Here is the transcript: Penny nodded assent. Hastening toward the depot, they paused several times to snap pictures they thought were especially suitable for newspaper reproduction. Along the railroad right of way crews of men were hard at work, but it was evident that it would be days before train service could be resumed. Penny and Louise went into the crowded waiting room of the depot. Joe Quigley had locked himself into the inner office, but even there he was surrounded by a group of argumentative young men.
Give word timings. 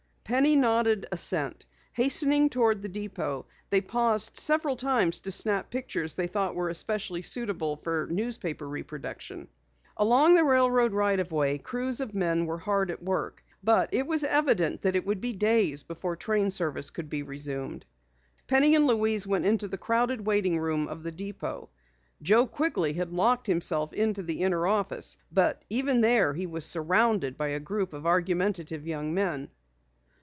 Penny 0.23 0.55
nodded 0.55 1.05
assent. 1.11 1.65
Hastening 1.91 2.49
toward 2.49 2.81
the 2.81 2.87
depot, 2.87 3.47
they 3.69 3.81
paused 3.81 4.37
several 4.37 4.77
times 4.77 5.19
to 5.21 5.29
snap 5.31 5.69
pictures 5.69 6.13
they 6.15 6.27
thought 6.27 6.55
were 6.55 6.69
especially 6.69 7.21
suitable 7.21 7.75
for 7.75 8.07
newspaper 8.09 8.65
reproduction. 8.65 9.49
Along 9.97 10.33
the 10.35 10.45
railroad 10.45 10.93
right 10.93 11.19
of 11.19 11.33
way 11.33 11.57
crews 11.57 11.99
of 11.99 12.13
men 12.13 12.45
were 12.45 12.59
hard 12.59 12.91
at 12.91 13.03
work, 13.03 13.43
but 13.61 13.89
it 13.91 14.07
was 14.07 14.23
evident 14.23 14.83
that 14.83 14.95
it 14.95 15.05
would 15.05 15.19
be 15.19 15.33
days 15.33 15.83
before 15.83 16.15
train 16.15 16.49
service 16.49 16.91
could 16.91 17.09
be 17.09 17.23
resumed. 17.23 17.85
Penny 18.47 18.73
and 18.73 18.87
Louise 18.87 19.27
went 19.27 19.43
into 19.45 19.67
the 19.67 19.77
crowded 19.77 20.25
waiting 20.25 20.57
room 20.57 20.87
of 20.87 21.03
the 21.03 21.11
depot. 21.11 21.67
Joe 22.21 22.47
Quigley 22.47 22.93
had 22.93 23.11
locked 23.11 23.47
himself 23.47 23.91
into 23.91 24.23
the 24.23 24.39
inner 24.43 24.65
office, 24.65 25.17
but 25.29 25.65
even 25.69 25.99
there 25.99 26.33
he 26.33 26.45
was 26.47 26.63
surrounded 26.65 27.37
by 27.37 27.49
a 27.49 27.59
group 27.59 27.91
of 27.91 28.05
argumentative 28.05 28.87
young 28.87 29.13
men. 29.13 29.49